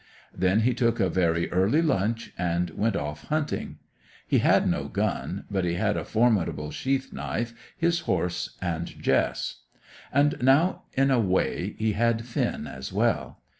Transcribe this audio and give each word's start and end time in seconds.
Then 0.35 0.61
he 0.61 0.73
took 0.73 0.99
a 0.99 1.11
very 1.11 1.47
early 1.51 1.83
lunch 1.83 2.33
and 2.35 2.71
went 2.71 2.95
off 2.95 3.25
hunting. 3.25 3.77
He 4.25 4.39
had 4.39 4.67
no 4.67 4.85
gun, 4.87 5.45
but 5.51 5.63
he 5.63 5.75
had 5.75 5.95
a 5.95 6.03
formidable 6.03 6.71
sheath 6.71 7.13
knife, 7.13 7.53
his 7.77 7.99
horse, 7.99 8.57
and 8.63 8.87
Jess. 8.87 9.57
And 10.11 10.37
now, 10.41 10.85
in 10.93 11.11
a 11.11 11.19
way, 11.19 11.75
he 11.77 11.91
had 11.91 12.25
Finn 12.25 12.65
as 12.65 12.91
well. 12.91 13.43